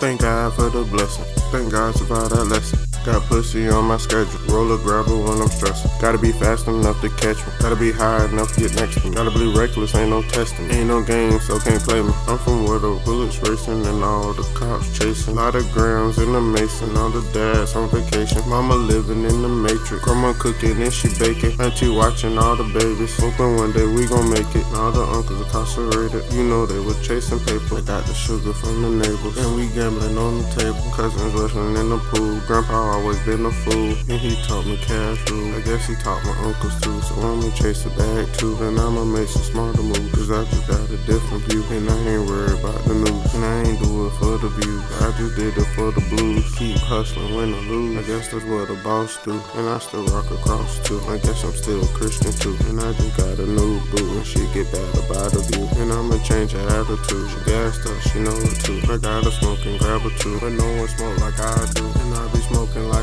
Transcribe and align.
Thank 0.00 0.22
God 0.22 0.54
for 0.54 0.70
the 0.70 0.82
blessing. 0.84 1.26
Thank 1.52 1.70
God 1.70 1.94
survived 1.94 2.30
that 2.30 2.44
lesson. 2.46 2.89
Got 3.04 3.22
pussy 3.28 3.66
on 3.70 3.86
my 3.86 3.96
schedule. 3.96 4.38
Roll 4.52 4.72
a 4.72 4.76
grabber 4.76 5.16
when 5.16 5.40
I'm 5.40 5.48
stressing. 5.48 5.90
Gotta 6.02 6.18
be 6.18 6.32
fast 6.32 6.68
enough 6.68 7.00
to 7.00 7.08
catch 7.08 7.38
me. 7.46 7.52
Gotta 7.58 7.76
be 7.76 7.92
high 7.92 8.26
enough 8.26 8.52
to 8.54 8.60
get 8.60 8.74
next 8.74 9.00
to 9.00 9.08
me. 9.08 9.14
Gotta 9.14 9.30
be 9.30 9.50
reckless, 9.56 9.94
ain't 9.94 10.10
no 10.10 10.20
testing. 10.20 10.70
Ain't 10.70 10.88
no 10.88 11.02
game, 11.02 11.40
so 11.40 11.58
can't 11.58 11.80
play 11.82 12.02
me. 12.02 12.12
I'm 12.28 12.36
from 12.36 12.66
where 12.66 12.78
the 12.78 13.00
bullets 13.02 13.40
racing 13.40 13.86
and 13.86 14.04
all 14.04 14.34
the 14.34 14.42
cops 14.52 14.98
chasing. 14.98 15.36
Lot 15.36 15.54
of 15.54 15.64
grams 15.72 16.18
in 16.18 16.30
the 16.30 16.42
mason. 16.42 16.94
All 16.98 17.08
the 17.08 17.24
dads 17.32 17.74
on 17.74 17.88
vacation. 17.88 18.46
Mama 18.46 18.74
living 18.74 19.24
in 19.24 19.40
the 19.40 19.48
matrix. 19.48 20.04
Grandma 20.04 20.34
cooking 20.34 20.82
and 20.82 20.92
she 20.92 21.08
baking. 21.18 21.58
Auntie 21.58 21.88
watching 21.88 22.36
all 22.36 22.54
the 22.54 22.68
babies. 22.78 23.16
Hoping 23.16 23.56
one 23.56 23.72
day 23.72 23.86
we 23.86 24.06
gon' 24.08 24.28
make 24.28 24.54
it. 24.54 24.66
All 24.76 24.92
the 24.92 25.00
uncles 25.00 25.40
incarcerated. 25.40 26.30
You 26.34 26.44
know 26.44 26.66
they 26.66 26.78
were 26.78 27.00
chasing 27.00 27.40
paper. 27.40 27.78
I 27.78 27.80
got 27.80 28.04
the 28.04 28.12
sugar 28.12 28.52
from 28.52 28.82
the 28.82 28.90
neighbors. 28.90 29.38
And 29.40 29.56
we 29.56 29.68
gambling 29.72 30.18
on 30.18 30.42
the 30.42 30.48
table. 30.52 30.84
Cousins 30.92 31.32
wrestling 31.32 31.76
in 31.80 31.88
the 31.88 31.98
pool. 32.12 32.36
Grandpa 32.46 32.89
always 32.90 33.18
been 33.24 33.46
a 33.46 33.50
fool. 33.50 33.94
And 34.10 34.18
he 34.18 34.34
taught 34.42 34.66
me 34.66 34.76
cash 34.78 35.18
rule. 35.30 35.54
I 35.54 35.60
guess 35.62 35.86
he 35.86 35.94
taught 35.96 36.24
my 36.24 36.36
uncles 36.42 36.78
too. 36.80 37.00
So 37.02 37.14
I'ma 37.22 37.50
chase 37.54 37.84
the 37.84 37.90
bag 37.90 38.26
too. 38.34 38.56
And 38.64 38.78
I'ma 38.78 39.04
make 39.04 39.28
some 39.28 39.42
smarter 39.42 39.82
moves. 39.82 40.10
Cause 40.14 40.30
I 40.30 40.44
just 40.50 40.66
got 40.66 40.82
a 40.90 40.98
different 41.06 41.44
view. 41.44 41.62
And 41.70 41.88
I 41.88 41.98
ain't 42.10 42.26
worried 42.28 42.58
about 42.58 42.82
the 42.84 42.94
news. 42.94 43.34
And 43.34 43.44
I 43.44 43.62
ain't 43.62 43.78
do 43.78 44.06
it 44.06 44.14
for 44.18 44.38
the 44.38 44.50
views. 44.58 44.82
I 45.00 45.14
just 45.16 45.36
did 45.36 45.56
it 45.56 45.70
for 45.76 45.92
the 45.92 46.02
blues. 46.10 46.44
Keep 46.58 46.78
hustling, 46.78 47.34
win 47.36 47.54
or 47.54 47.62
lose. 47.70 47.96
I 47.98 48.02
guess 48.02 48.28
that's 48.28 48.44
what 48.44 48.70
a 48.70 48.78
boss 48.82 49.18
do. 49.24 49.38
And 49.54 49.68
I 49.68 49.78
still 49.78 50.06
rock 50.06 50.30
across 50.30 50.78
too. 50.80 51.00
I 51.06 51.18
guess 51.18 51.44
I'm 51.44 51.54
still 51.54 51.82
a 51.82 51.88
Christian 51.94 52.32
too. 52.32 52.56
And 52.68 52.80
I 52.80 52.92
just 52.94 53.16
got 53.16 53.38
a 53.38 53.46
new 53.46 53.80
boo. 53.94 54.18
And 54.18 54.26
she 54.26 54.40
get 54.52 54.70
bad 54.72 54.94
about 55.06 55.30
the 55.32 55.40
view. 55.52 55.68
And 55.80 55.92
I'ma 55.92 56.18
change 56.24 56.52
her 56.52 56.66
attitude. 56.68 57.30
She 57.30 57.38
gassed 57.46 57.86
up, 57.86 58.00
she 58.10 58.18
know 58.18 58.34
it 58.34 58.58
too. 58.64 58.80
I 58.90 58.98
got 58.98 59.26
a 59.26 59.30
smoke 59.30 59.64
and 59.66 59.78
grab 59.78 60.02
a 60.04 60.10
two. 60.18 60.38
But 60.40 60.52
no 60.52 60.66
one 60.76 60.88
smoke 60.88 61.18
like 61.20 61.38
I 61.38 61.66
do. 61.74 61.99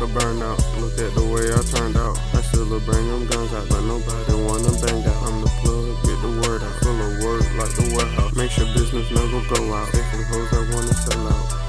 I 0.00 0.04
a 0.04 0.06
burnout. 0.06 0.80
Look 0.80 0.96
at 1.00 1.12
the 1.16 1.26
way 1.26 1.50
I 1.50 1.60
turned 1.74 1.96
out. 1.96 2.16
I 2.32 2.40
still 2.42 2.66
bring 2.66 3.08
them 3.08 3.26
guns 3.26 3.52
out, 3.52 3.68
but 3.68 3.80
nobody 3.80 4.32
wanna 4.44 4.70
bang 4.78 5.04
out. 5.04 5.26
I'm 5.26 5.40
the 5.40 5.50
plug, 5.60 5.86
get 6.04 6.22
the 6.22 6.40
word 6.46 6.62
out. 6.62 6.74
Full 6.82 7.00
of 7.00 7.24
words 7.24 7.52
like 7.58 7.74
the 7.74 7.94
warehouse. 7.96 8.32
Make 8.36 8.50
sure 8.52 8.66
business 8.74 9.10
never 9.10 9.42
go 9.52 9.74
out. 9.74 9.88
From 9.88 10.24
hoes 10.24 10.50
that 10.52 10.72
wanna 10.72 10.94
sell 10.94 11.26
out. 11.26 11.67